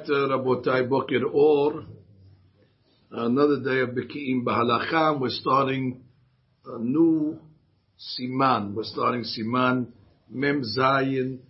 [0.00, 1.84] Rabotai Boker Or.
[3.10, 5.20] Another day of Beki'im Bahalacha.
[5.20, 6.02] We're starting
[6.64, 7.38] a new
[7.98, 8.74] Siman.
[8.74, 9.88] We're starting Siman
[10.30, 11.40] Mem Zayin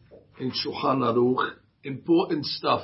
[0.40, 1.52] in Shulchan Aruch.
[1.84, 2.82] Important stuff.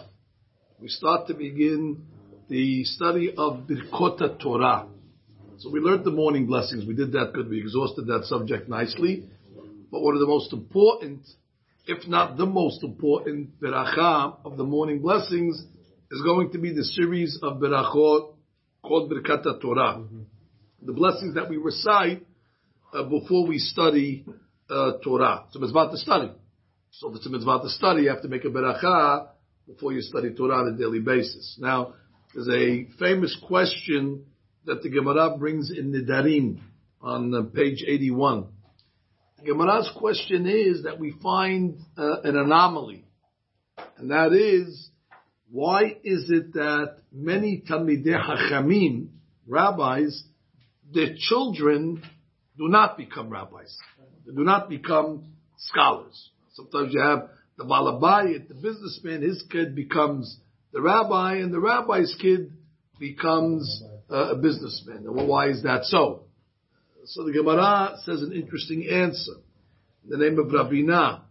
[0.80, 2.06] We start to begin
[2.48, 4.86] the study of Birkota Torah.
[5.59, 6.86] So we learned the morning blessings.
[6.86, 7.48] We did that good.
[7.48, 9.25] We exhausted that subject nicely.
[9.90, 11.22] But one of the most important
[11.89, 15.57] if not the most important beracha of the morning blessings,
[16.11, 18.35] is going to be the series of berachot
[18.82, 19.96] called Birkat Torah.
[19.98, 20.21] Mm-hmm.
[20.82, 22.26] The blessings that we recite
[22.93, 24.26] uh, before we study
[24.68, 25.46] uh, Torah.
[25.50, 26.31] So it's about to study.
[26.90, 29.29] So if it's a mitzvah to study, you have to make a beracha
[29.67, 31.57] before you study Torah on a daily basis.
[31.59, 31.95] Now,
[32.34, 34.27] there's a famous question
[34.67, 36.61] that the Gemara brings in Nidarim
[37.00, 38.48] on uh, page 81.
[39.44, 43.05] Gemara's question is that we find uh, an anomaly,
[43.97, 44.91] and that is
[45.50, 49.08] why is it that many Talmidei Hachamim,
[49.47, 50.25] rabbis,
[50.92, 52.03] their children
[52.56, 53.77] do not become rabbis,
[54.27, 56.30] they do not become scholars.
[56.52, 60.39] Sometimes you have the balabayit, the businessman, his kid becomes
[60.73, 62.52] the rabbi, and the rabbi's kid
[62.98, 65.05] becomes uh, a businessman.
[65.05, 66.28] Why is that so?
[67.09, 69.33] So the Gemara says an interesting answer.
[70.05, 71.23] In the name of Ravina,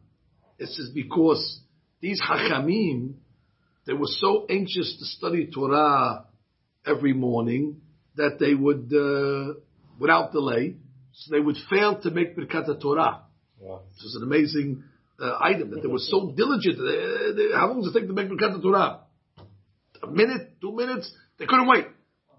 [0.57, 1.59] it says because
[2.01, 3.13] these Hachamim,
[3.85, 6.25] they were so anxious to study Torah
[6.83, 7.81] every morning
[8.15, 9.59] that they would, uh,
[9.99, 10.77] without delay,
[11.13, 13.21] so they would fail to make Birkat Torah.
[13.59, 13.81] Wow.
[13.93, 14.83] This is an amazing
[15.19, 16.77] uh, item that they were so diligent.
[16.79, 19.01] They, they, how long does it take to make Birkat Torah?
[20.01, 21.11] A minute, two minutes?
[21.37, 21.85] They couldn't wait.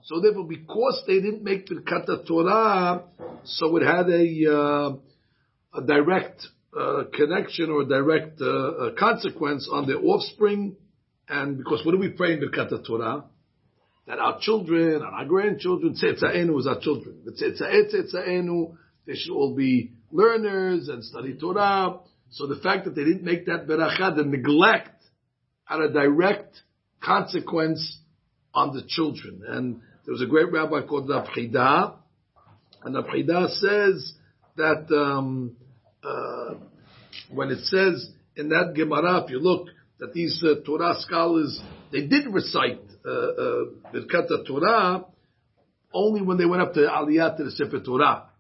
[0.09, 3.03] So therefore, because they didn't make the Birkat Torah,
[3.45, 9.99] so it had a, uh, a direct uh, connection or direct uh, consequence on their
[9.99, 10.77] offspring.
[11.29, 13.25] And because what do we pray in Birkat Torah?
[14.07, 17.27] That our children and our grandchildren, Tzetza'enu is our children.
[19.07, 21.99] They should all be learners and study Torah.
[22.31, 25.05] So the fact that they didn't make that beracha, the neglect,
[25.67, 26.63] had a direct
[27.03, 27.99] consequence
[28.55, 29.43] on the children.
[29.47, 31.27] And there was a great rabbi called Rav
[32.83, 34.15] and Rav says
[34.57, 35.55] that um,
[36.03, 36.55] uh,
[37.31, 41.61] when it says in that Gemara, if you look, that these uh, Torah scholars,
[41.93, 45.05] they did recite uh, uh, Birkat uh, Torah
[45.93, 48.31] only when they went up to Aliyah to the Sefer Torah.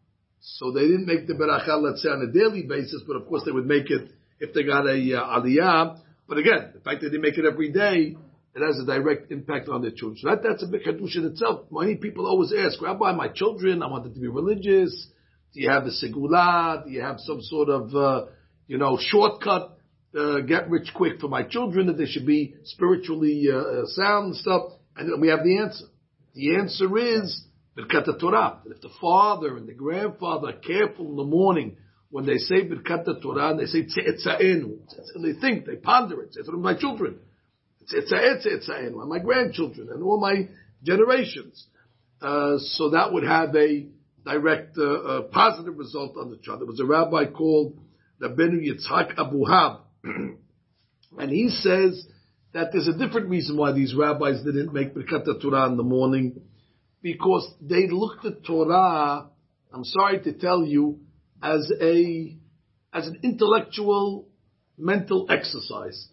[0.40, 3.42] So they didn't make the beracha, let's say, on a daily basis, but of course
[3.44, 6.00] they would make it if they got a uh, aliyah.
[6.26, 8.16] But again, the fact that they make it every day,
[8.60, 10.18] it has a direct impact on their children.
[10.20, 11.66] So that, that's a big hadush in itself.
[11.70, 15.08] Many people always ask, Rabbi, my children, I want them to be religious.
[15.54, 16.84] Do you have a segula?
[16.84, 18.26] Do you have some sort of, uh,
[18.66, 19.78] you know, shortcut,
[20.18, 24.26] uh, get rich quick for my children that they should be spiritually uh, uh sound
[24.26, 24.72] and stuff?
[24.96, 25.84] And we have the answer.
[26.34, 27.44] The answer is
[27.76, 28.60] Birkat Torah.
[28.66, 31.76] If the father and the grandfather are careful in the morning
[32.10, 34.78] when they say Birkat Torah and they say Tze'etza'enu,
[35.22, 36.34] they think, they ponder it.
[36.34, 37.20] say It's my children.
[37.90, 40.48] My grandchildren and all my
[40.82, 41.66] generations.
[42.20, 43.86] Uh, so that would have a
[44.24, 46.60] direct uh, positive result on the child.
[46.60, 47.78] There was a rabbi called
[48.20, 52.06] Rabbeinu Yitzhak Abuhab, and he says
[52.52, 56.40] that there's a different reason why these rabbis didn't make Birkat Torah in the morning,
[57.00, 59.28] because they looked at Torah,
[59.72, 60.98] I'm sorry to tell you,
[61.40, 62.36] as a
[62.92, 64.28] as an intellectual,
[64.76, 66.08] mental exercise.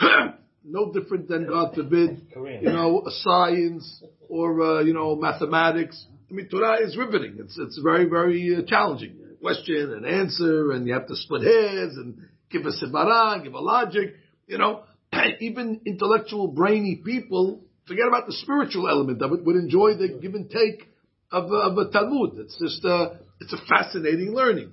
[0.64, 6.06] no different than, God forbid, you know, science or, uh, you know, mathematics.
[6.30, 7.36] I mean, Torah is riveting.
[7.38, 9.18] It's, it's very, very uh, challenging.
[9.40, 12.16] Question and answer, and you have to split hairs and
[12.50, 14.14] give a sibara, give a logic.
[14.46, 14.84] You know,
[15.40, 20.34] even intellectual, brainy people, forget about the spiritual element of it, would enjoy the give
[20.34, 20.88] and take
[21.32, 22.38] of, of a Talmud.
[22.38, 24.72] It's just, uh, it's a fascinating learning.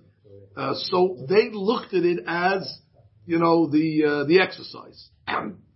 [0.55, 2.79] Uh, so they looked at it as,
[3.25, 5.09] you know, the, uh, the exercise.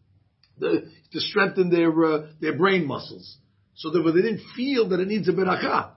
[0.57, 3.37] the, to strengthen their, uh, their brain muscles
[3.75, 5.91] so that they didn't feel that it needs a beracha.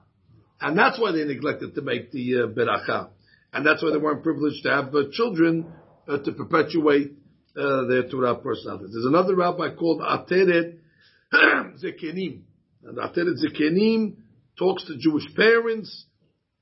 [0.61, 3.11] And that's why they neglected to make the uh, beracha.
[3.53, 5.67] And that's why they weren't privileged to have uh, children
[6.09, 7.13] uh, to perpetuate
[7.57, 8.87] uh, their Torah personality.
[8.93, 10.79] There's another rabbi called Ateret
[11.33, 12.43] Zekenim.
[12.85, 14.17] And Ateret Zekenim
[14.59, 16.07] talks to Jewish parents.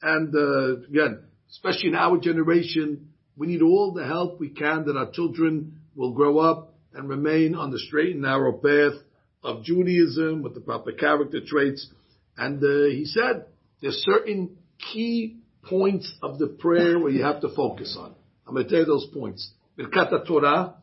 [0.02, 4.96] And uh, again, especially in our generation, we need all the help we can that
[4.96, 9.00] our children will grow up and remain on the straight and narrow path
[9.42, 11.88] of Judaism with the proper character traits.
[12.36, 13.46] And uh, he said
[13.80, 14.56] there's certain
[14.92, 15.38] key
[15.68, 18.14] points of the prayer where you have to focus on.
[18.46, 19.52] I'm going to tell you those points.
[19.78, 20.74] Birkat Torah,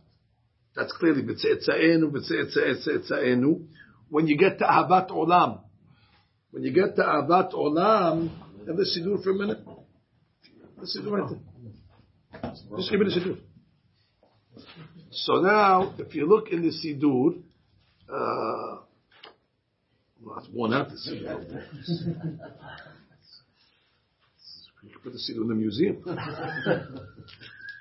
[0.76, 1.22] That's clearly.
[4.10, 5.62] When you get to Ahavat Olam,
[6.52, 8.30] when you get to Ahavat Olam,
[8.68, 9.60] have the Siddur for a minute.
[10.80, 12.52] The Siddur right there.
[12.78, 13.38] Just give me the Siddur.
[15.11, 17.39] So now, if you look in the Siddur,
[18.09, 18.81] uh,
[20.23, 21.63] well, it's worn out the Siddur.
[24.83, 26.05] You can put the Siddur in the museum.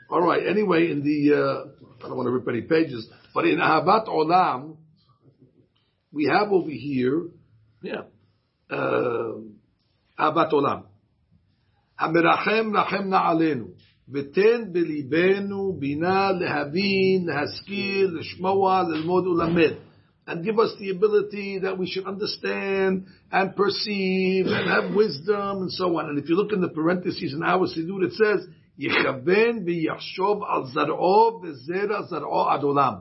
[0.09, 0.45] All right.
[0.47, 1.65] Anyway, in the uh,
[2.03, 4.77] I don't want to rip any pages, but in Ahavat Olam,
[6.11, 7.23] we have over here,
[7.81, 8.03] yeah,
[8.69, 9.33] uh,
[10.19, 10.83] Ahavat Olam.
[11.99, 13.67] המרחם רחם נא עלינו,
[14.13, 19.73] ותן בליבנו בינה להבין, להשכיל, לשמוע, ללמוד ולמד.
[20.27, 25.71] And give us the ability that we should understand and perceive and have wisdom and
[25.71, 26.09] so on.
[26.09, 28.47] And if you look in the parentheses in our Siddur, it says,
[28.79, 32.93] יכוון ויחשוב על זרעו וזרע זרעו עד עולם.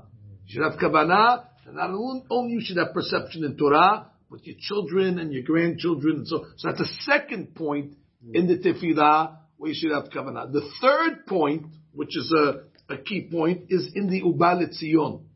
[0.46, 1.90] You should have kavanah, and not
[2.30, 6.26] only you should have perception in Torah, but your children and your grandchildren.
[6.26, 7.94] So, so that's the second point
[8.32, 10.52] in the tefillah where you should have kavanah.
[10.52, 15.26] The third point, which is a, a key point, is in the Ubalit Zion.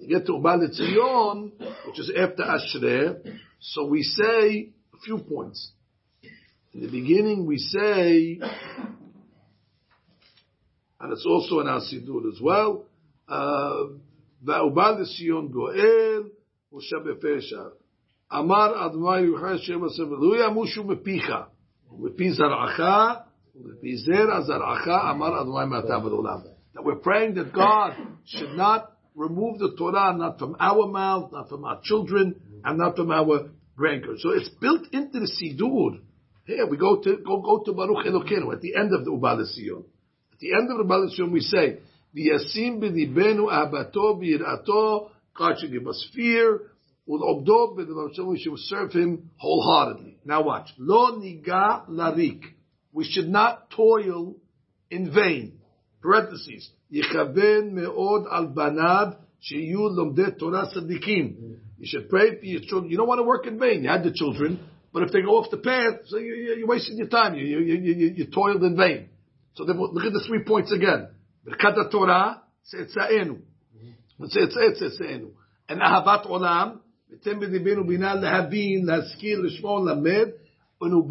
[0.00, 1.52] You get to Ubalit Zion,
[1.86, 5.72] which is after Ashrei, so we say a few points.
[6.72, 8.40] In the beginning, we say
[11.04, 12.86] and it's also in our Siddur as well.
[14.42, 16.22] והובא לציון גואל,
[16.72, 17.62] משה בפשע.
[18.32, 21.32] אמר אדוני יוחד שם הספר, לא ימושו מפיך,
[21.90, 22.80] ומפי זרעך,
[26.73, 27.95] that we're praying that God
[28.25, 32.95] should not remove the Torah, not from our mouth, not from our children, and not
[32.95, 34.19] from our grandkids.
[34.19, 35.99] So it's built into the Sidur.
[36.45, 39.45] Here we go to go go to Baruch Elokeinu at the end of the Ubal
[39.53, 39.83] Sion.
[40.33, 41.79] At the end of the Ubal Sion, we say,
[42.15, 46.71] "V'yasim b'dibenu abato v'irato." God should give us fear.
[47.07, 50.17] Ul'obdo b'dibenu, we should serve Him wholeheartedly.
[50.25, 50.69] Now watch.
[50.77, 52.41] Lo niga larik
[52.92, 54.36] We should not toil
[54.90, 55.58] in vain.
[56.00, 56.70] Parentheses.
[56.92, 61.58] Yichaven me'od al banav sheyu lomdet Torah sadikim.
[61.78, 62.90] You should pray for your children.
[62.90, 63.82] You don't want to work in vain.
[63.82, 64.60] You had the children,
[64.92, 67.34] but if they go off the path, so you, are wasting your time.
[67.34, 69.08] You, you, you, you toiled in vain.
[69.54, 71.08] So then look at the three points again.
[71.46, 73.40] Birkat Torah, Tzetza'enu.
[74.20, 75.30] Tzetza'enu.
[75.68, 76.80] And Ahavat Olam,
[77.10, 79.86] ותן בליבנו בינה להבין, להשכיל, לשמור,
[80.79, 81.07] when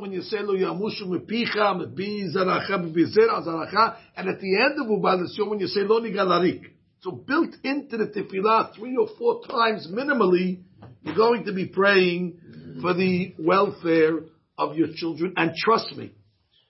[0.00, 4.80] when you say lo yamushu mepicha, mepi zaracha, mepi zera zaracha, and at the end
[4.80, 6.62] of Ubal Tzion when you say lo nigalarik.
[7.00, 10.62] So built into the tefillah three or four times minimally,
[11.02, 12.38] you're going to be praying
[12.80, 14.20] for the welfare
[14.56, 15.34] of your children.
[15.36, 16.12] And trust me,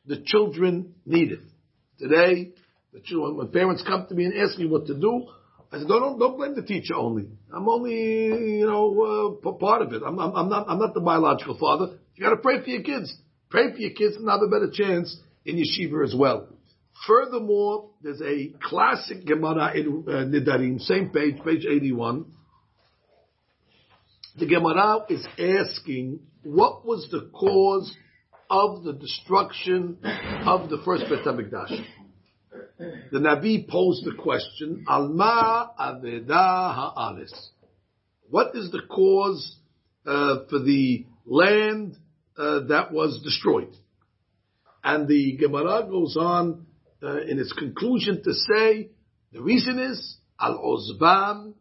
[0.06, 1.40] the children need it.
[1.98, 2.52] Today,
[2.92, 5.28] the children, when parents come to me and ask me what to do,
[5.70, 7.28] I said, don't, don't blame the teacher only.
[7.54, 10.02] I'm only, you know, uh, part of it.
[10.04, 11.98] I'm, I'm, I'm, not, I'm not the biological father.
[12.14, 13.14] You gotta pray for your kids.
[13.50, 16.48] Pray for your kids and have a better chance in yeshiva as well.
[17.06, 22.26] Furthermore, there's a classic Gemara in uh, Nidarim, same page, page 81.
[24.38, 27.94] The Gemara is asking, what was the cause
[28.50, 29.98] of the destruction
[30.44, 31.84] of the first Bet HaMikdash.
[32.78, 37.50] The Navi posed the question, Alma Aveda Ha'aris.
[38.30, 39.56] What is the cause
[40.06, 41.96] uh, for the land
[42.36, 43.74] uh, that was destroyed?
[44.82, 46.66] And the Gemara goes on
[47.02, 48.90] uh, in its conclusion to say,
[49.32, 51.54] the reason is, Al Ozbam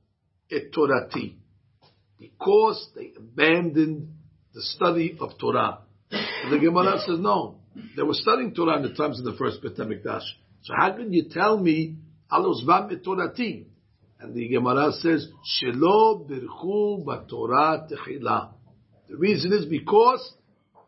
[0.52, 1.36] et Torati.
[2.20, 4.10] Because they abandoned
[4.54, 5.80] the study of Torah.
[6.10, 7.60] The Gemara says, no,
[7.96, 10.24] they were studying Torah in the times of the first Bet HaMikdash.
[10.64, 11.96] So how can you tell me,
[12.32, 13.66] alos vam Torati?
[14.20, 15.28] And the Gemara says,
[15.62, 18.52] Shelo birchu b'Torah techila.
[19.10, 20.34] The reason is because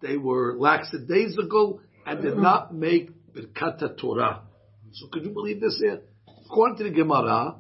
[0.06, 4.42] they were lackadaisical and did not make birkat Torah.
[4.92, 6.02] So could you believe this here?
[6.46, 7.56] According to the Gemara,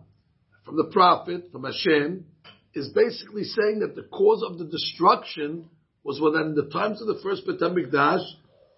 [0.63, 2.25] from the Prophet, from Hashem,
[2.73, 5.69] is basically saying that the cause of the destruction
[6.03, 8.23] was when in the times of the first Bet HaMikdash,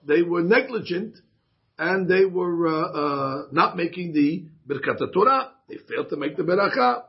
[0.05, 1.17] they were negligent
[1.77, 5.51] and they were uh, uh, not making the Birkat Torah.
[5.67, 7.03] They failed to make the Beracha.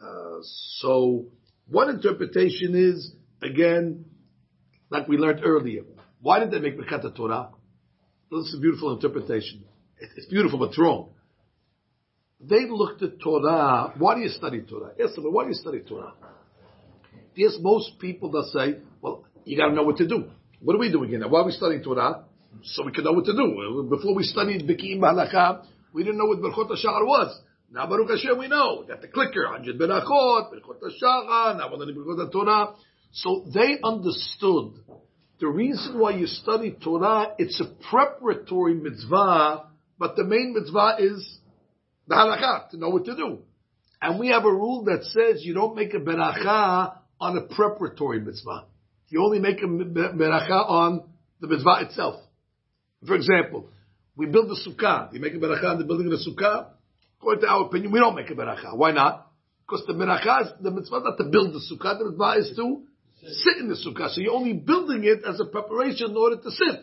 [0.00, 0.38] Uh,
[0.78, 1.26] so
[1.66, 4.04] one interpretation is, again,
[4.90, 5.82] like we learned earlier,
[6.20, 7.50] why did they make Birkat Torah?
[8.30, 9.64] This is a beautiful interpretation.
[9.98, 11.10] It's beautiful, but wrong.
[12.40, 13.92] They looked at Torah.
[13.98, 14.92] Why do you study Torah?
[14.98, 16.14] Yes, but why do you study Torah?
[17.34, 20.30] Yes, most people that say, well, you got to know what to do.
[20.60, 21.26] What are we doing here?
[21.28, 22.24] Why are we studying Torah?
[22.62, 23.86] So we can know what to do.
[23.88, 27.40] Before we studied Beki'im Halakha, we didn't know what Berchot HaShahar was.
[27.70, 31.96] Now Baruch Hashem, we know, got the clicker, 100 Berachot, Berachot HaShachar, now we're learning
[31.96, 32.74] Berachot Torah.
[33.12, 34.74] So they understood
[35.40, 39.64] the reason why you study Torah, it's a preparatory mitzvah,
[39.98, 41.38] but the main mitzvah is
[42.06, 43.38] the halakha, to know what to do.
[44.02, 48.20] And we have a rule that says you don't make a beracha on a preparatory
[48.20, 48.66] mitzvah.
[49.08, 51.08] You only make a beracha on
[51.40, 52.22] the mitzvah itself.
[53.06, 53.68] For example,
[54.16, 55.12] we build a sukkah.
[55.12, 56.68] You make a beracha on the building of the sukkah.
[57.18, 58.76] According to our opinion, we don't make a beracha.
[58.76, 59.30] Why not?
[59.66, 62.82] Because the beracha is, the mitzvah not to build the sukkah, the mitzvah is to
[63.22, 64.10] sit in the sukkah.
[64.10, 66.80] So you're only building it as a preparation in order to sit.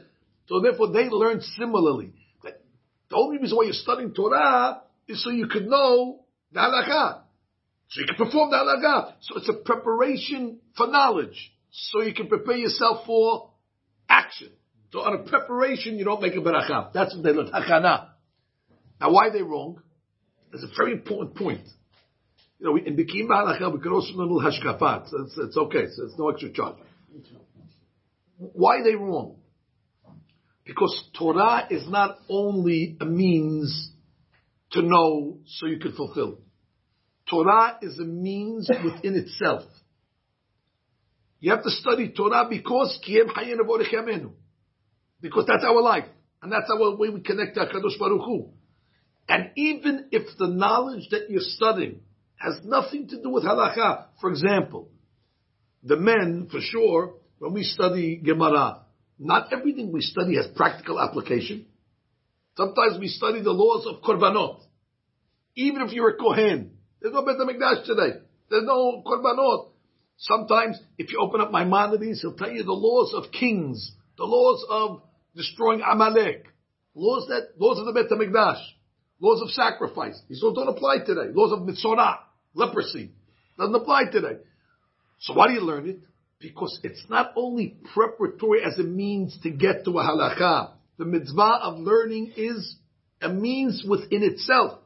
[0.47, 2.13] So therefore they learn similarly.
[2.43, 2.61] That
[3.09, 7.21] the only reason why you're studying Torah is so you could know the halakha.
[7.89, 9.13] So you can perform the halakha.
[9.21, 11.51] So it's a preparation for knowledge.
[11.71, 13.51] So you can prepare yourself for
[14.09, 14.49] action.
[14.91, 16.93] So on a preparation, you don't make a beracha.
[16.93, 17.51] That's what they learn.
[17.51, 18.09] Hakana.
[18.99, 19.81] Now why are they wrong?
[20.51, 21.67] There's a very important point.
[22.59, 25.09] You know, in Beki'im Halacha, we can also learn Hashkafat.
[25.09, 25.85] So it's, it's okay.
[25.95, 26.77] So it's no extra charge.
[28.37, 29.37] Why are they wrong?
[30.65, 33.91] Because Torah is not only a means
[34.71, 36.39] to know so you can fulfill.
[37.29, 39.63] Torah is a means within itself.
[41.39, 42.99] You have to study Torah because
[45.21, 46.05] because that's our life.
[46.41, 48.49] And that's our way we connect to HaKadosh Baruch Hu.
[49.29, 52.01] And even if the knowledge that you're studying
[52.37, 54.05] has nothing to do with halacha.
[54.21, 54.89] For example,
[55.83, 58.81] the men, for sure, when we study Gemara,
[59.19, 61.65] not everything we study has practical application.
[62.55, 64.61] Sometimes we study the laws of korbanot.
[65.55, 68.19] Even if you're a kohen, there's no Bet HaMikdash today.
[68.49, 69.69] There's no korbanot.
[70.17, 74.65] Sometimes, if you open up Maimonides, he'll tell you the laws of kings, the laws
[74.69, 75.01] of
[75.35, 76.45] destroying Amalek,
[76.95, 78.61] laws that laws of the Bet HaMikdash,
[79.19, 80.19] laws of sacrifice.
[80.27, 81.31] These laws don't apply today.
[81.33, 82.17] Laws of mitzorah
[82.57, 83.11] leprosy.
[83.57, 84.39] Doesn't apply today.
[85.19, 85.99] So why do you learn it?
[86.39, 90.71] Because it's not only preparatory as a means to get to a halakha.
[90.97, 92.75] The mitzvah of learning is
[93.21, 94.79] a means within itself.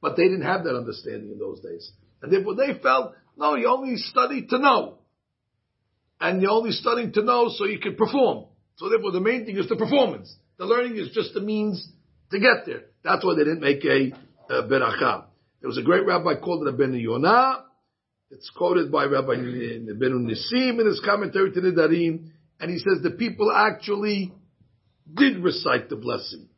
[0.00, 1.90] But they didn't have that understanding in those days.
[2.22, 4.98] And therefore they felt, no, you only study to know.
[6.20, 8.46] And you're only studying to know so you can perform.
[8.76, 10.34] So therefore the main thing is the performance.
[10.58, 11.86] The learning is just a means
[12.30, 12.82] to get there.
[13.04, 14.12] That's why they didn't make a,
[14.52, 15.27] a.
[15.60, 17.64] There was a great rabbi called Rabbeinu Yonah.
[18.30, 23.12] It's quoted by Rabbi Rabbeinu Nisim in his commentary to Nidarim, and he says the
[23.12, 24.32] people actually
[25.12, 26.48] did recite the blessing,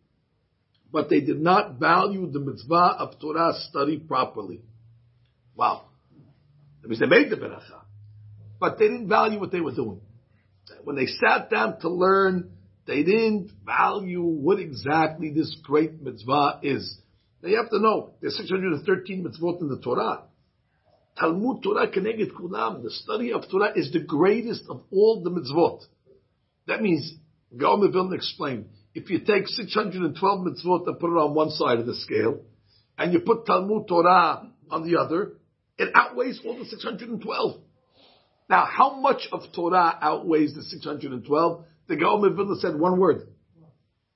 [0.93, 4.63] but they did not value the mitzvah of Torah study properly.
[5.55, 5.87] Wow.
[6.83, 7.83] That means they made the beracha,
[8.59, 10.01] but they didn't value what they were doing.
[10.85, 12.51] When they sat down to learn,
[12.87, 16.99] they didn't value what exactly this great mitzvah is.
[17.43, 20.25] They have to know there's 613 mitzvot in the Torah.
[21.19, 25.83] Talmud Torah Keneged Kulam, the study of Torah is the greatest of all the mitzvot.
[26.67, 27.15] That means,
[27.57, 31.87] Gaon Vilna explained, if you take 612 mitzvot and put it on one side of
[31.87, 32.41] the scale,
[32.99, 35.33] and you put Talmud Torah on the other,
[35.79, 37.61] it outweighs all the 612.
[38.49, 41.65] Now, how much of Torah outweighs the 612?
[41.89, 43.29] The Gaon Vilna said one word.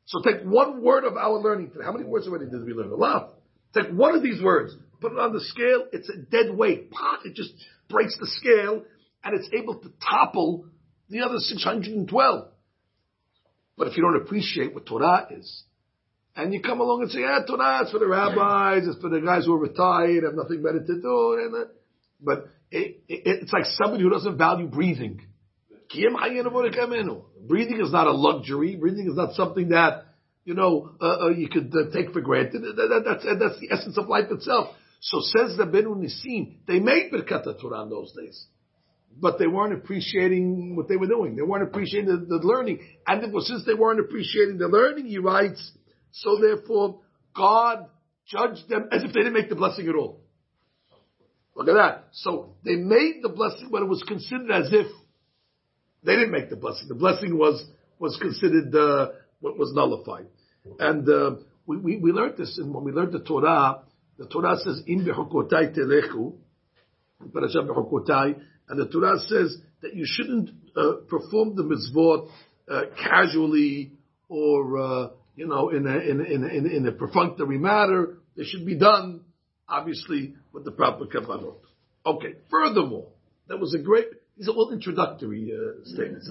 [0.06, 1.84] So take one word of our learning today.
[1.84, 2.90] How many words already did we learn?
[2.90, 3.34] A lot.
[3.74, 6.90] Take one of these words, put it on the scale, it's a dead weight.
[7.24, 7.52] It just
[7.88, 8.84] breaks the scale,
[9.24, 10.66] and it's able to topple
[11.08, 12.48] the other 612.
[13.76, 15.64] But if you don't appreciate what Torah is,
[16.36, 19.20] and you come along and say, yeah, Torah is for the rabbis, it's for the
[19.20, 21.66] guys who are retired, have nothing better to do, and,
[22.20, 25.20] but it, it, it's like somebody who doesn't value breathing.
[27.46, 28.76] Breathing is not a luxury.
[28.76, 30.06] Breathing is not something that,
[30.44, 32.62] you know, uh, uh, you could uh, take for granted.
[32.62, 34.74] That, that, that's, that's the essence of life itself.
[35.00, 38.46] So says the Benu Nisim, they made Birkat Torah in those days.
[39.16, 41.36] But they weren't appreciating what they were doing.
[41.36, 42.80] They weren't appreciating the, the learning.
[43.06, 45.72] And therefore, since they weren't appreciating the learning, he writes,
[46.10, 47.00] so therefore,
[47.36, 47.86] God
[48.26, 50.20] judged them as if they didn't make the blessing at all.
[51.54, 52.08] Look at that.
[52.12, 54.86] So they made the blessing, but it was considered as if
[56.04, 56.88] they didn't make the blessing.
[56.88, 57.64] The blessing was
[57.98, 60.26] was considered uh, was nullified.
[60.78, 63.82] And uh, we, we, we learned this and when we learned the Torah.
[64.18, 66.34] The Torah says in bechukotai telechu,
[67.20, 72.28] and the Torah says that you shouldn't uh, perform the mitzvot
[72.70, 73.92] uh, casually
[74.28, 78.18] or uh, you know in a in in in a, in a perfunctory manner.
[78.36, 79.22] They should be done
[79.68, 81.58] obviously with the proper kavanot.
[82.06, 82.34] Okay.
[82.50, 83.08] Furthermore,
[83.48, 84.06] that was a great
[84.36, 86.30] these are all introductory uh, statements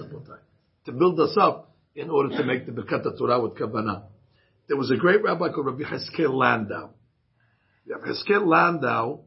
[0.84, 4.04] to build us up in order to make the Birkat Torah with Kavanah.
[4.68, 6.90] There was a great rabbi called Rabbi Heskel Landau.
[7.86, 9.20] Rabbi Heskel Landau,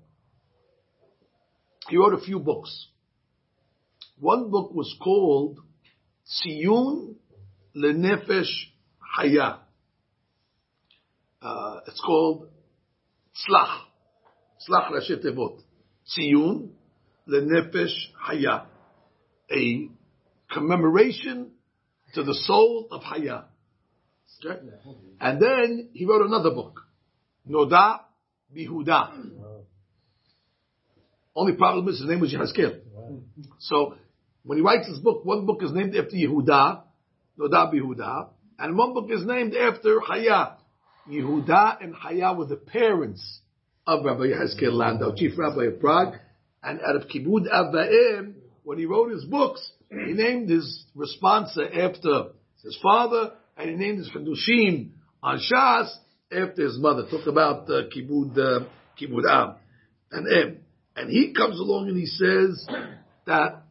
[1.89, 2.87] he wrote a few books.
[4.19, 5.59] One book was called
[6.45, 7.15] Tziyun
[7.75, 8.51] Lenefesh
[8.99, 9.59] Haya.
[11.41, 12.49] Uh, it's called
[13.35, 13.79] Tzlach.
[14.67, 15.23] Tzlach Rashi.
[16.17, 16.69] Tziyun
[17.27, 18.65] Lenefesh Haya.
[19.51, 19.89] A
[20.51, 21.51] commemoration
[22.13, 23.45] to the soul of Haya.
[25.19, 26.81] And then he wrote another book,
[27.49, 28.01] Noda
[28.55, 29.29] Bihuda.
[31.35, 32.79] Only problem is his name was Yehezkel.
[33.59, 33.95] So
[34.43, 36.81] when he writes his book, one book is named after Yehuda,
[37.39, 38.29] Noda Bihuda,
[38.59, 40.57] and one book is named after Haya.
[41.09, 43.41] Yehuda and Haya were the parents
[43.85, 46.15] of Rabbi Yehezkel Landau, chief rabbi of Prague,
[46.63, 48.33] and out of Kibud Avaim,
[48.63, 52.31] when he wrote his books, he named his responsa after
[52.63, 54.91] his father, and he named his Chedushim
[55.23, 55.89] on Shas
[56.31, 57.07] after his mother.
[57.09, 58.65] Talk about uh, Kibud, uh,
[58.99, 59.55] Kibud Am
[60.11, 60.57] and Em.
[60.95, 62.67] And he comes along and he says
[63.25, 63.63] that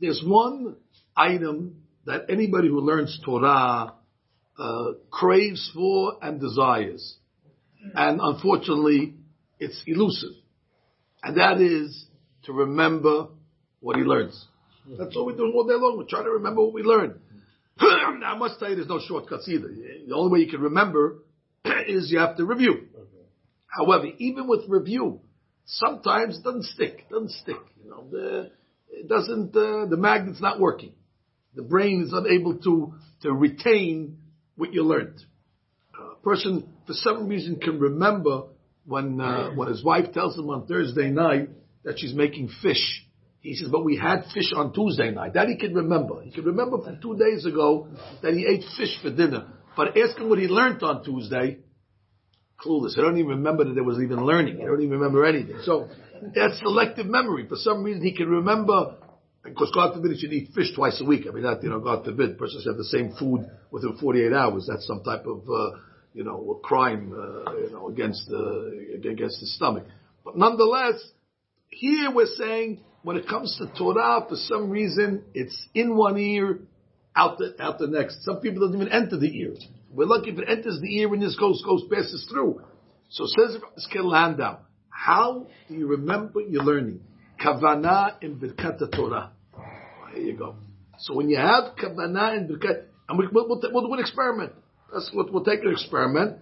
[0.00, 0.76] there's one
[1.16, 3.94] item that anybody who learns Torah
[4.58, 7.16] uh, craves for and desires.
[7.94, 9.14] And unfortunately,
[9.58, 10.34] it's elusive.
[11.22, 12.06] And that is
[12.44, 13.28] to remember
[13.80, 14.46] what he learns.
[14.96, 15.98] That's all we're doing all day long.
[15.98, 17.20] We're trying to remember what we learned.
[17.80, 19.68] now, I must tell you, there's no shortcuts either.
[19.68, 21.18] The only way you can remember
[21.86, 22.88] is you have to review.
[22.94, 23.26] Okay.
[23.66, 25.20] However, even with review,
[25.66, 27.06] sometimes it doesn't stick.
[27.08, 27.56] It doesn't stick.
[27.82, 28.50] You know, the,
[28.90, 29.54] it doesn't.
[29.54, 30.92] Uh, the magnet's not working.
[31.54, 34.18] The brain is unable to to retain
[34.56, 35.20] what you learned.
[35.98, 38.44] A person, for some reason, can remember
[38.88, 41.50] when uh, when his wife tells him on Thursday night
[41.84, 43.04] that she's making fish
[43.40, 45.34] he says, but we had fish on Tuesday night.
[45.34, 46.22] That he can remember.
[46.22, 47.88] He can remember from two days ago
[48.22, 49.46] that he ate fish for dinner.
[49.76, 51.58] But ask him what he learned on Tuesday.
[52.60, 52.98] Clueless.
[52.98, 54.60] I don't even remember that there was even learning.
[54.60, 55.60] I don't even remember anything.
[55.62, 55.88] So
[56.34, 57.46] that's selective memory.
[57.46, 58.96] For some reason he can remember,
[59.44, 61.26] because God forbid he should eat fish twice a week.
[61.28, 64.32] I mean, that, you know, God forbid, person should have the same food within 48
[64.32, 64.66] hours.
[64.68, 65.78] That's some type of, uh,
[66.14, 69.84] you know, a crime, uh, you know, against the, against the stomach.
[70.24, 71.02] But nonetheless,
[71.68, 76.60] here we're saying when it comes to Torah, for some reason, it's in one ear,
[77.14, 78.22] out the out the next.
[78.24, 79.54] Some people don't even enter the ear.
[79.90, 82.62] We're lucky if it enters the ear and this goes goes passes through.
[83.10, 84.58] So says Skill Landau,
[84.90, 87.00] how do you remember your learning?
[87.42, 89.32] Kavana in Birkat Torah.
[90.12, 90.56] Here you go.
[90.98, 94.52] So when you have Kavana in Birkat, and we, will we'll, we'll do an experiment.
[94.92, 96.38] That's what we'll take an experiment.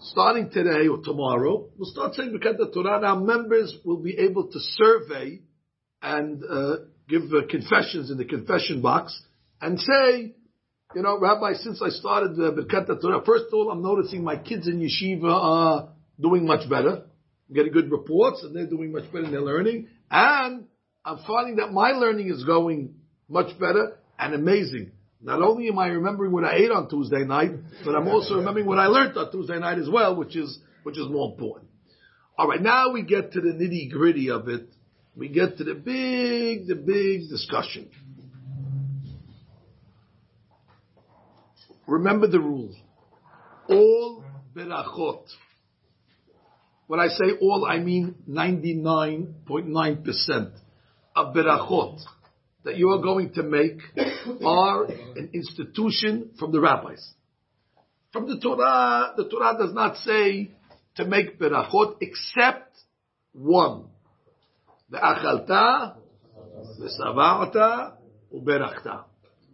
[0.00, 3.00] Starting today or tomorrow, we'll start saying Birkat Torah.
[3.00, 5.40] Now members will be able to survey
[6.00, 6.76] and uh,
[7.08, 9.20] give uh, confessions in the confession box
[9.60, 10.34] and say,
[10.94, 14.66] you know, Rabbi, since I started Birkat Torah, first of all, I'm noticing my kids
[14.66, 15.88] in yeshiva are
[16.20, 17.04] doing much better,
[17.48, 20.66] I'm getting good reports, and they're doing much better in their learning, and
[21.04, 22.94] I'm finding that my learning is going
[23.28, 24.92] much better and amazing.
[25.22, 27.52] Not only am I remembering what I ate on Tuesday night,
[27.84, 30.98] but I'm also remembering what I learned on Tuesday night as well, which is which
[30.98, 31.70] is more important.
[32.36, 34.68] All right, now we get to the nitty gritty of it
[35.14, 37.90] we get to the big, the big discussion.
[41.86, 42.74] Remember the rule.
[43.68, 44.24] All
[44.56, 45.26] berachot.
[46.86, 50.52] When I say all, I mean 99.9%
[51.14, 52.00] of berachot
[52.64, 53.78] that you are going to make
[54.44, 57.14] are an institution from the rabbis.
[58.12, 60.52] From the Torah, the Torah does not say
[60.96, 62.78] to make berachot except
[63.32, 63.86] one.
[64.90, 65.96] The achalta,
[66.78, 67.94] the savarta,
[68.34, 69.04] uberachta.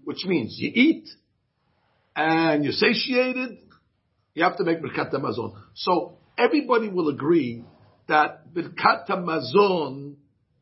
[0.05, 1.09] Which means you eat
[2.16, 3.59] and you're satiated,
[4.35, 5.55] you have to make birkat mazon.
[5.75, 7.64] So everybody will agree
[8.09, 10.16] that birkat mazon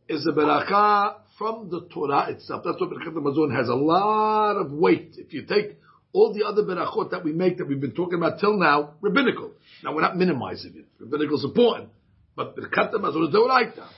[0.09, 2.63] is a beracha from the Torah itself.
[2.65, 5.15] That's what Birkat Hamazon has a lot of weight.
[5.19, 5.77] If you take
[6.13, 9.53] all the other berachot that we make that we've been talking about till now, rabbinical.
[9.85, 10.87] Now we're not minimizing it.
[10.99, 11.91] Rabbinical is important,
[12.35, 13.89] but Birkat Hamazon is the Oraita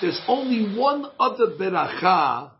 [0.00, 2.50] there's only one other beracha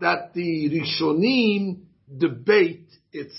[0.00, 1.82] that the Rishonim
[2.16, 3.34] debate its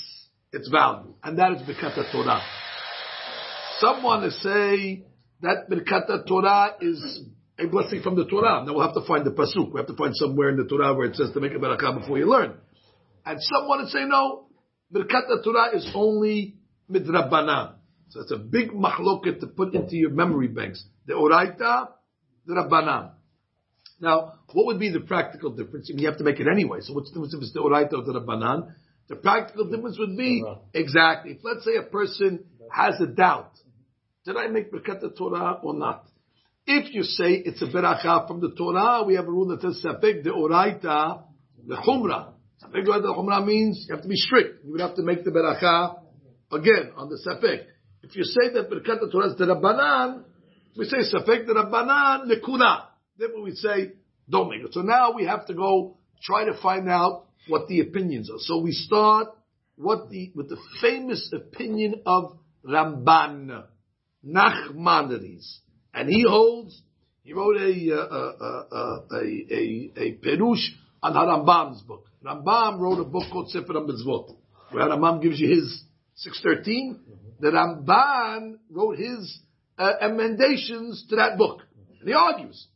[0.51, 2.41] its value, and that is Birkat Torah.
[3.79, 5.03] Some want to say
[5.41, 7.23] that Birkat Torah is
[7.59, 8.63] a blessing from the Torah.
[8.65, 9.71] Now we'll have to find the pasuk.
[9.73, 11.99] We have to find somewhere in the Torah where it says to make a beracha
[11.99, 12.55] before you learn.
[13.25, 14.47] And someone would say no,
[14.93, 16.57] Birkat Torah is only
[16.91, 17.75] midrabanan.
[18.09, 20.83] So it's a big machloket to put into your memory banks.
[21.07, 21.87] The Oraita,
[22.45, 23.11] the Rabbanan.
[23.99, 25.89] Now, what would be the practical difference?
[25.93, 26.79] You have to make it anyway.
[26.81, 28.73] So what's the difference if it's the Oraita or the Rabbanan?
[29.07, 33.51] The practical difference would be, exactly, if let's say a person has a doubt
[34.25, 36.07] did I make Birkat Torah or not?
[36.67, 39.83] If you say it's a beracha from the Torah, we have a rule that says
[39.85, 41.23] Safek de Oraita
[41.67, 42.33] the Chumrah.
[42.63, 44.65] Safek de Chumrah means you have to be strict.
[44.65, 45.99] You would have to make the beracha
[46.51, 47.65] again on the Safek.
[48.01, 50.23] If you say that Birkat Torah is the Rabbanan,
[50.75, 52.85] we say Safek the Rabbanan lekuna.
[53.17, 53.93] Then we would say
[54.27, 54.73] don't make it.
[54.73, 58.39] So now we have to go try to find out what the opinions are.
[58.39, 59.27] So we start
[59.75, 63.65] what the with the famous opinion of Ramban,
[64.25, 65.59] Nachmanides.
[65.95, 66.81] And he holds,
[67.23, 70.67] he wrote a, uh, uh, uh, a, a, a, Perush
[71.01, 72.05] on Harambam's book.
[72.23, 74.35] Rambam wrote a book called Sefer HaMitzvot,
[74.71, 75.83] where Rambam gives you his
[76.15, 76.99] 613.
[77.39, 79.39] The Ramban wrote his
[79.77, 81.61] uh, emendations to that book.
[82.01, 82.67] And he argues.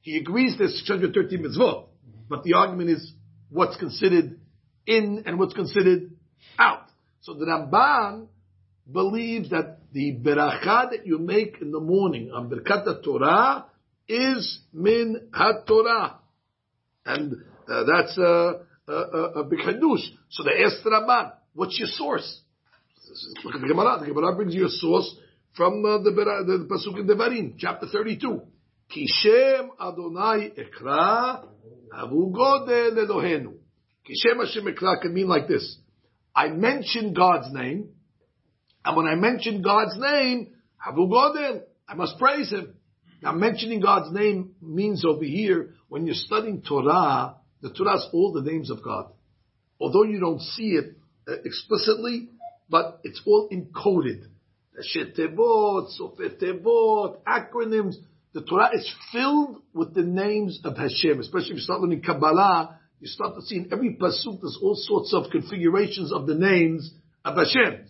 [0.00, 1.88] He agrees there's 613 mitzvot,
[2.28, 3.12] but the argument is
[3.50, 4.38] what's considered
[4.86, 6.12] in and what's considered
[6.58, 6.86] out.
[7.22, 8.28] So the Ramban
[8.90, 13.66] believes that the beracha that you make in the morning on Birkat Torah
[14.08, 16.18] is min ha-Torah.
[17.04, 17.34] And
[17.68, 20.04] uh, that's a, a, a, big hadush.
[20.30, 22.40] So they asked Ramban, what's your source?
[23.44, 23.98] Look at the Gemara.
[24.00, 25.14] The Gemara brings you a source
[25.56, 28.40] from uh, the, the, the Pasuk in Devarim, chapter 32.
[28.90, 31.44] Kishem Adonai Ekra
[31.94, 33.54] Avu Godel Elohenu.
[34.08, 35.76] Kishem Hashem Ekra can mean like this.
[36.34, 37.90] I mention God's name,
[38.84, 42.74] and when I mention God's name, Havu Godel, I must praise Him.
[43.22, 48.32] Now mentioning God's name means over here, when you're studying Torah, the Torah is all
[48.32, 49.12] the names of God.
[49.80, 50.96] Although you don't see it
[51.28, 52.30] uh, explicitly,
[52.68, 54.24] but it's all encoded.
[54.80, 57.94] Shetevot, Sofetevot, acronyms.
[58.32, 62.78] The Torah is filled with the names of Hashem, especially if you start learning Kabbalah,
[62.98, 66.92] you start to see in every pasuk there's all sorts of configurations of the names
[67.24, 67.86] of Hashem.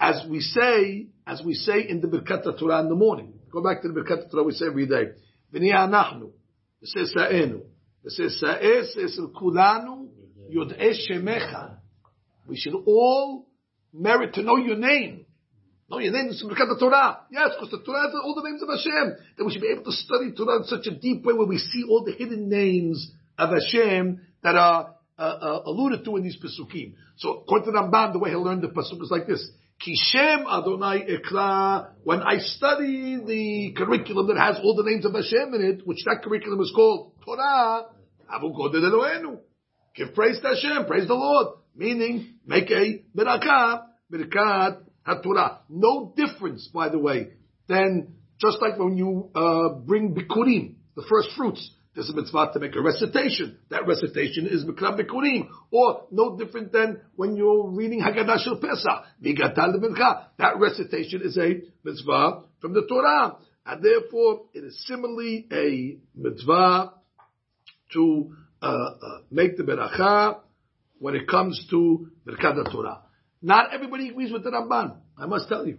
[0.00, 3.34] As we say, as we say in the Birkat Torah in the morning.
[3.52, 5.10] Go back to the Birkat Torah we say every day.
[5.52, 6.30] V'ni anachnu.
[6.80, 7.60] It says sa'enu.
[8.06, 10.08] Says sa'eh, says kulanu,
[10.50, 11.76] yod'eh shemecha.
[12.46, 13.46] We should all
[13.92, 15.26] merit to know your name.
[15.90, 17.20] Know your name is Birkat Torah.
[17.30, 19.16] Yes, because the Torah has all the names of Hashem.
[19.36, 21.58] Then we should be able to study Torah in such a deep way where we
[21.58, 26.38] see all the hidden names of Hashem that are uh, uh, alluded to in these
[26.38, 26.94] Pesukim.
[27.18, 29.50] So according to Ramban, the way he learned the Pasuk is like this.
[29.80, 35.54] Kishem Adonai Ekra, when I study the curriculum that has all the names of Hashem
[35.54, 37.86] in it, which that curriculum is called Torah,
[38.30, 39.38] Avu Godel Eloheinu.
[39.96, 41.56] Give praise to Hashem, praise the Lord.
[41.74, 45.58] Meaning, make a Birakah, Birkat HaTorah.
[45.70, 47.28] No difference, by the way,
[47.66, 51.70] than just like when you uh, bring Bikurim, the first fruits.
[51.94, 53.58] There's a mitzvah to make a recitation.
[53.70, 55.48] That recitation is Mikra Bikurim.
[55.72, 59.04] Or no different than when you're reading Haggadah Shel Pesach.
[59.22, 59.80] Vigatal.
[60.38, 63.36] That recitation is a mitzvah from the Torah.
[63.66, 66.92] And therefore, it is similarly a mitzvah
[67.92, 70.38] to uh, uh, make the beracha
[70.98, 73.00] when it comes to Birkat Torah.
[73.42, 74.96] Not everybody agrees with the Ramban.
[75.18, 75.78] I must tell you.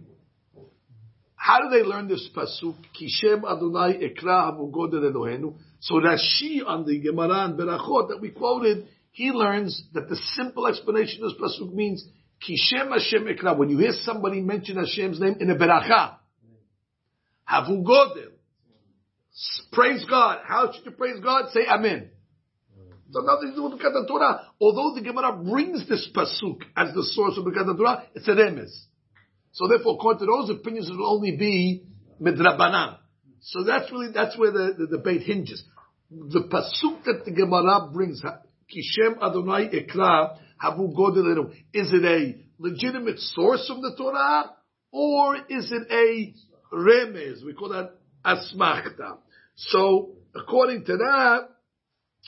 [1.36, 2.76] How do they learn this pasuk?
[2.94, 5.54] Kishem Adonai Ekra Elohenu.
[5.82, 10.68] So Rashi on the Gemara and Berachot that we quoted, he learns that the simple
[10.68, 12.06] explanation of this pasuk means
[12.40, 13.58] Kishem Hashem Ekra.
[13.58, 16.18] When you hear somebody mention Hashem's name in a beracha,
[17.50, 18.30] Havu Godel.
[19.72, 20.42] Praise God.
[20.44, 21.50] How should you praise God?
[21.52, 22.10] Say Amen.
[23.10, 24.40] So nothing to do with the Torah.
[24.60, 28.70] Although the Gemara brings this pasuk as the source of the Torah, it's a remez.
[29.50, 31.86] So therefore, according to those opinions, it will only be
[32.20, 32.98] midrabanan.
[33.40, 35.64] So that's really that's where the, the debate hinges.
[36.12, 43.18] The pasuk that the Gemara brings, Kishem Adonai Ekra Havu Godelenu, is it a legitimate
[43.18, 44.50] source from the Torah
[44.90, 46.34] or is it a
[46.74, 47.44] remez?
[47.44, 47.94] We call that
[48.24, 49.18] asmachta.
[49.56, 51.48] So according to that,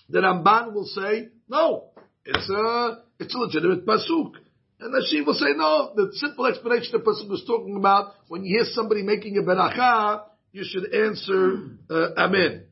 [0.09, 1.91] the Ramban will say no,
[2.25, 4.33] it's a it's a legitimate pasuk.
[4.81, 8.59] And Rashi will say, no, the simple explanation the person was talking about, when you
[8.59, 12.65] hear somebody making a beracha, you should answer, uh, Amen.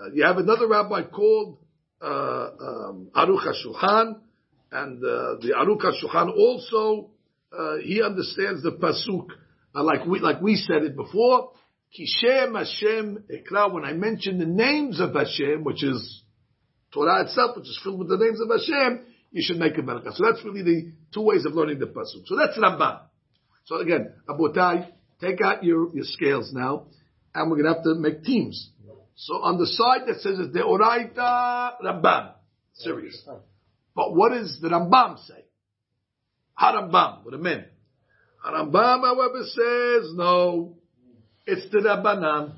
[0.00, 1.58] Uh, you have another rabbi called,
[2.00, 4.14] uh, um, Aruch HaShulchan,
[4.72, 7.10] and, uh, the Aruch HaShulchan also,
[7.52, 9.26] uh, he understands the pasuk,
[9.74, 11.50] uh, like we, like we said it before,
[11.98, 16.22] Kishem Hashem Ekra, when I mention the names of Hashem, which is
[16.92, 20.14] Torah itself, which is filled with the names of Hashem, you should make a barakah.
[20.14, 22.26] So that's really the two ways of learning the pasuk.
[22.26, 23.00] So that's Ramban.
[23.64, 24.88] So again, Abotai,
[25.20, 26.86] take out your, your scales now,
[27.34, 28.70] and we're going to have to make teams.
[29.20, 32.32] So on the side that says it's the Oraita Ramban.
[32.72, 33.22] Serious.
[33.94, 35.44] But what does the Rambam say?
[36.58, 37.66] Harambam, with a men.
[38.42, 40.78] Harambam, however, says no.
[41.46, 42.54] it's the Rabbanan.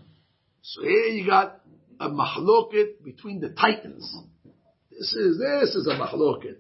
[0.62, 1.61] So here you got
[1.98, 4.16] a mahloket between the titans.
[4.88, 6.59] This is this is a mahloket.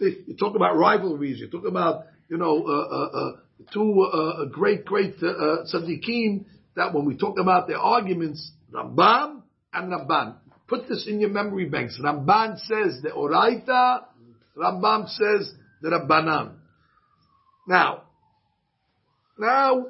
[0.00, 1.38] You talk about rivalries.
[1.38, 3.32] You talk about you know uh, uh, uh,
[3.72, 9.42] two uh, great great uh, uh, tzaddikim that when we talk about their arguments, Rambam
[9.72, 10.36] and Ramban.
[10.66, 11.98] Put this in your memory banks.
[12.02, 14.04] Ramban says the Oraita,
[14.56, 16.54] Rambam says the Rabbanan.
[17.66, 18.02] Now,
[19.38, 19.86] now,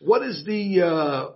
[0.00, 1.30] what is the uh,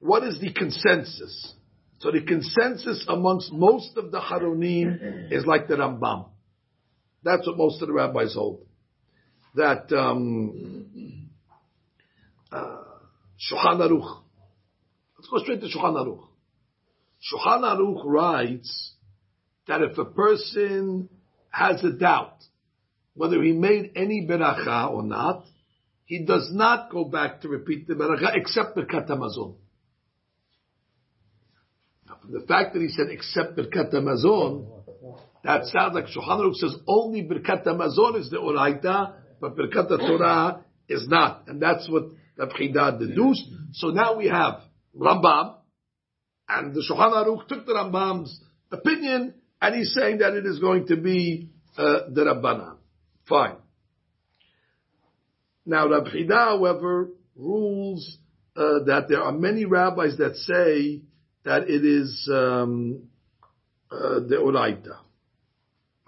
[0.00, 1.54] what is the consensus?
[1.98, 6.30] So the consensus amongst most of the Haronim is like the Rambam.
[7.22, 8.64] That's what most of the rabbis hold.
[9.54, 11.28] That um,
[12.50, 12.76] uh,
[13.38, 14.19] Shulchan Aruch.
[15.30, 16.26] Go straight to Shulchan Aruch.
[17.32, 18.94] Shulchan Aruch writes
[19.68, 21.08] that if a person
[21.50, 22.36] has a doubt
[23.14, 25.44] whether he made any beracha or not,
[26.04, 29.54] he does not go back to repeat the beracha except the katamazon.
[32.10, 34.66] Now, from the fact that he said except Birkat Hamazon,
[35.44, 40.64] that sounds like Shulchan Aruch says only Birkat Hamazon is the Oraita, but Birkat Torah
[40.88, 41.44] is not.
[41.46, 43.44] And that's what the Chidah deduced.
[43.74, 44.62] So now we have
[44.96, 45.56] Rambam,
[46.48, 48.40] and the Shulchan Aruch took the Rambam's
[48.72, 52.76] opinion, and he's saying that it is going to be uh, the Rabbanan.
[53.28, 53.56] Fine.
[55.66, 58.18] Now, Rab Chidah, however, rules
[58.56, 61.02] uh, that there are many rabbis that say
[61.44, 63.04] that it is um,
[63.90, 64.98] uh, the Oraita.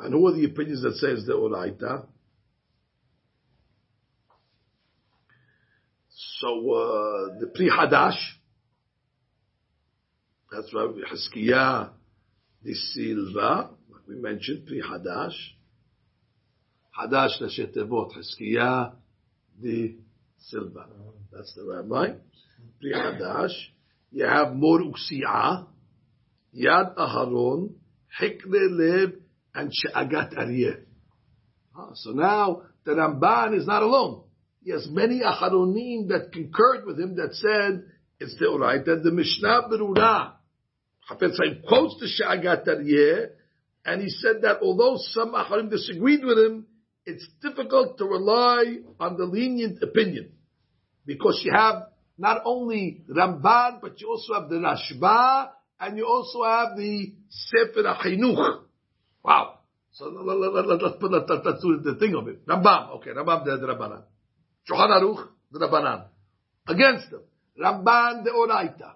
[0.01, 2.07] And who are the opinions that says the Oraita?
[6.41, 8.19] So uh, the Pri Hadash,
[10.53, 11.91] that's Rabbi Hiskiah
[12.63, 15.33] de Silva, like we mentioned, Pri Hadash.
[16.99, 18.93] Hadash Nashetevot, Hiskiah
[19.61, 19.97] de
[20.39, 20.87] Silva.
[21.33, 22.15] That's the rabbi.
[22.81, 23.55] Pri Hadash.
[24.11, 25.67] You have Mor Uksi'ah,
[26.55, 27.71] Yad Aharon,
[28.21, 29.15] Hikre Lev,
[29.55, 30.83] and She'agat Aryeh.
[31.75, 34.25] Ah, so now the Ramban is not alone.
[34.63, 37.85] He has many Aharonim that concurred with him that said
[38.21, 38.85] it's the right.
[38.85, 40.33] That the Mishnah Berurah,
[41.11, 43.31] Hafez Chaim quotes the She'agat Aryeh,
[43.85, 46.67] and he said that although some Aharonim disagreed with him,
[47.05, 50.33] it's difficult to rely on the lenient opinion
[51.05, 51.87] because you have
[52.17, 57.83] not only Ramban, but you also have the Rashba, and you also have the Sefer
[57.83, 58.63] HaChinuch.
[59.25, 59.59] Wow.
[59.93, 62.47] So let, us put the thing of it.
[62.47, 64.03] Rambam, okay, Rambam the, the Rabbanan.
[64.71, 66.05] Shulchan Aruch, the Rabbanan.
[66.69, 67.23] Against them.
[67.61, 68.93] Ramban the Oraita.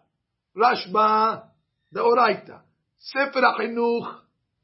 [0.56, 1.42] Rashba
[1.96, 2.60] the Oraita.
[2.98, 4.16] Sefer HaChinuch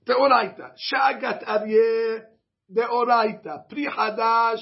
[0.07, 0.73] the Oraita.
[0.93, 2.21] Shagat Aryeh
[2.69, 3.69] the Oraita.
[3.71, 4.61] Pri Hadash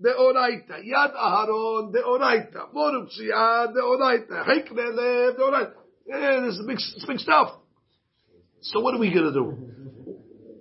[0.00, 0.82] the Oraita.
[0.82, 2.72] Yad Aharon, the Oraita.
[2.74, 4.46] Morupsia, the Oraita.
[4.48, 5.72] Heknele, the Oraita.
[6.06, 7.52] Yeah, this is big, big stuff.
[8.62, 10.14] So what are we going to do?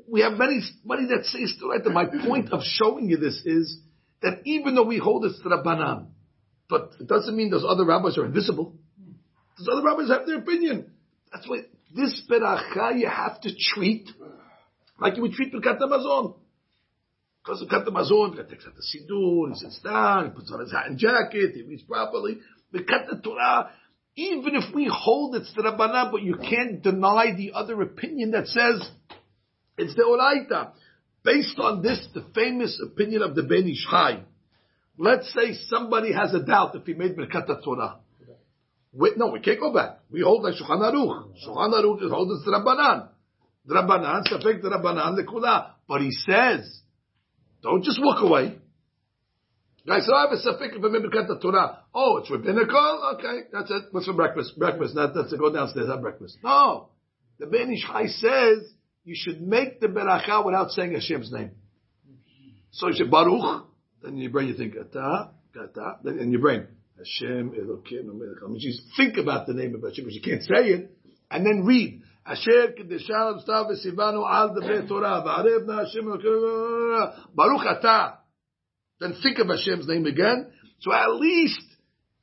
[0.10, 1.94] We have many, many that say Oraita.
[1.94, 3.80] My point of showing you this is
[4.22, 6.08] that even though we hold it's Rabbanan,
[6.70, 8.76] but it doesn't mean those other rabbis are invisible.
[9.58, 10.92] Those other rabbis have their opinion.
[11.32, 11.60] That's why
[11.96, 14.10] this beracha you have to treat
[15.00, 16.36] like you would treat Birkat Hamazon.
[17.44, 20.62] Because of Kat Mazon, he takes out the Siddur, he sits down, he puts on
[20.62, 22.40] his hat and jacket, he reads properly.
[22.72, 23.70] The Kat Torah,
[24.16, 28.48] even if we hold it's the Rabbanah, but you can't deny the other opinion that
[28.48, 28.82] says
[29.78, 30.72] it's the Oraita.
[31.24, 33.88] Based on this, the famous opinion of the Ben Ish
[34.98, 37.98] let's say somebody has a doubt if he made Birkat Torah.
[38.98, 40.00] Wait, no, we can't go back.
[40.10, 41.34] We hold like Shulchan Aruch.
[41.46, 43.10] Shulchan Aruch is hold it's the Rabbanan.
[43.70, 45.72] Rabbanan, Safek Rabbanan, the Kula.
[45.88, 46.82] But he says,
[47.62, 48.58] don't just walk away.
[49.86, 51.80] Guys, so I have a I'm the Torah.
[51.94, 53.16] Oh, it's rabbinical?
[53.16, 53.84] Okay, that's it.
[53.92, 54.58] What's for breakfast?
[54.58, 56.38] Breakfast, not that's to go downstairs, have breakfast.
[56.44, 56.90] No.
[57.38, 61.52] The Ben Ish Chai says you should make the beracha without saying Hashem's name.
[62.72, 63.68] So you say Baruch,
[64.02, 68.38] then in your brain you think Ata, Gata, then in your brain, Hashem Elokeinu Melech
[68.44, 70.92] I mean, just think about the name of Hashem, but you can't say it,
[71.30, 72.02] and then read.
[72.26, 76.06] Asher kedeshal stav v'sivanu al devei Torah v'arev na Hashem
[77.36, 78.18] Baruch Atah.
[79.00, 80.48] Then think of Hashem's name again.
[80.80, 81.62] So at least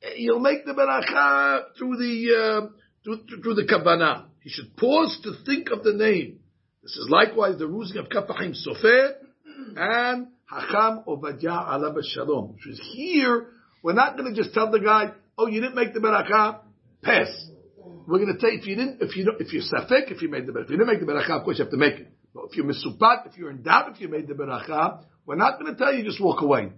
[0.01, 2.67] eh, you'll make the beracha through the uh,
[3.03, 4.25] through, through the kavana.
[4.41, 6.39] He should pause to think of the name.
[6.81, 9.13] This is likewise the ruling of Kaf HaChaim Sofer
[9.77, 13.47] and Hacham Ovadia Alav Shalom, which is here
[13.83, 16.61] we're not going to just tell the guy, oh, you didn't make the beracha,
[17.03, 17.27] pass.
[18.07, 20.47] We're going to take if you didn't, if you if you're safek, if you made
[20.47, 22.07] the beracha, if you didn't make the beracha, of course you have to make it.
[22.33, 25.59] But if you're mesupak, if you're in doubt, if you made the beracha, we're not
[25.59, 26.71] going to tell you just walk away.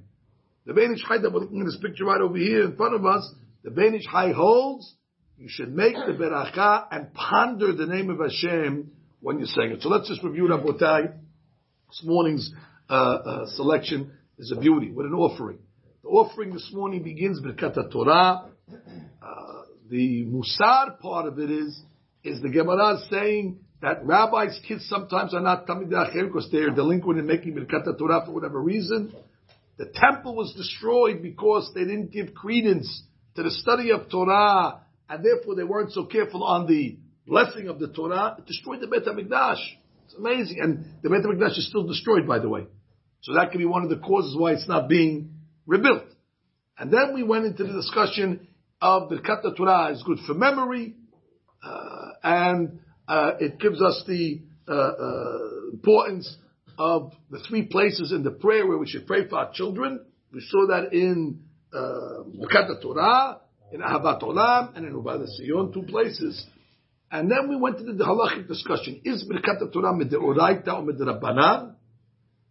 [0.66, 3.06] The Ben Ish that we're looking at this picture right over here in front of
[3.06, 3.32] us,
[3.64, 4.96] The Ben Ish Chai holds
[5.38, 9.82] you should make the beracha and ponder the name of Hashem when you're saying it.
[9.82, 11.14] So let's just review Rabotai.
[11.90, 12.52] This morning's
[12.90, 15.60] uh, uh, selection is a beauty with an offering.
[16.06, 18.52] The offering this morning begins Birkat Torah.
[18.70, 21.82] Uh, the Musar part of it is
[22.24, 26.70] is the Gemara saying that rabbis' kids sometimes are not Talmidei Chachamim because they are
[26.70, 29.16] delinquent in making Birkat Torah for whatever reason.
[29.80, 33.02] The temple was destroyed because they didn't give credence
[33.36, 37.80] to the study of Torah, and therefore they weren't so careful on the blessing of
[37.80, 38.36] the Torah.
[38.38, 39.58] It destroyed the Beit HaMikdash.
[40.06, 40.60] It's amazing.
[40.62, 42.68] And the Beit HaMikdash is still destroyed, by the way.
[43.22, 45.35] So that could be one of the causes why it's not being
[45.66, 46.04] rebuilt.
[46.78, 48.48] And then we went into the discussion
[48.82, 50.96] of the Birkat Torah is good for memory,
[51.64, 55.38] uh, and uh, it gives us the uh, uh,
[55.74, 56.36] importance
[56.78, 60.02] of the three places in the prayer where we should pray for our children.
[60.34, 61.40] We saw that in
[61.74, 63.40] uh, Torah,
[63.72, 66.46] in Ahavat Olam, and in Uva LeTzion, two places.
[67.12, 69.02] And then we went to the halachic discussion.
[69.06, 71.75] Is Birkat Torah mideoraita or midrabanan?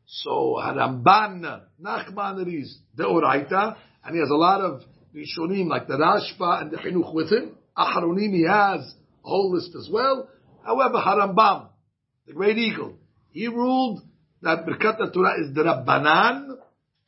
[0.06, 4.82] So Haramban, Nachman is deoraita, and he has a lot of
[5.14, 7.56] Rishonim like the Rashba and the Chinuch with him.
[7.76, 8.80] Aharonim he has
[9.24, 10.28] a whole list as well.
[10.64, 11.68] However, Harambam,
[12.26, 12.94] the great eagle,
[13.30, 14.02] he ruled
[14.42, 16.56] that Birkat Torah is deRabbanan,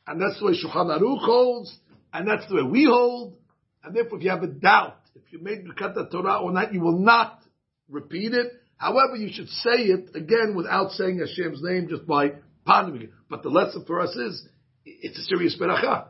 [0.07, 1.77] and that's the way Shulchan Aruch holds,
[2.13, 3.37] and that's the way we hold,
[3.83, 6.81] and therefore if you have a doubt, if you made Birkat Torah or not, you
[6.81, 7.41] will not
[7.89, 8.53] repeat it.
[8.77, 12.33] However, you should say it again without saying Hashem's name, just by
[12.67, 14.45] But the lesson for us is,
[14.85, 16.07] it's a serious beracha.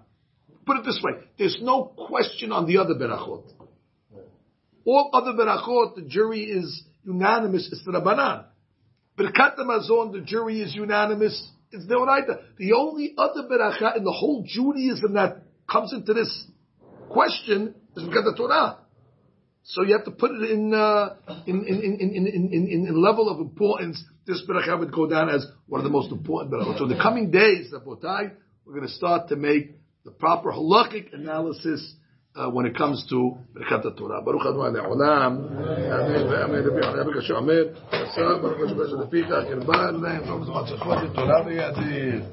[0.65, 3.43] Put it this way, there's no question on the other berachot.
[4.85, 8.45] All other berachot, the jury is unanimous, it's deRabbanan.
[9.17, 12.39] Birkat Mazon, the jury is unanimous, it's deOraita.
[12.57, 16.45] The only other beracha in the whole Judaism that comes into this
[17.09, 18.79] question is because the Torah.
[19.69, 23.39] So you have to put it in, uh, in, in, in, in, in, level of
[23.41, 24.01] importance.
[24.25, 26.77] This beracha would go down as one of the most important berachot.
[26.77, 28.31] So in the coming days, Rabotai,
[28.65, 29.71] we're going to start to make
[30.05, 31.95] the proper halakhic analysis
[32.33, 34.21] uh, when it comes to Birkat Torah.
[34.21, 34.79] Baruch Adonai.
[34.79, 35.57] Amen.
[35.83, 36.27] Amen.
[36.29, 37.75] Rabbi Yochanan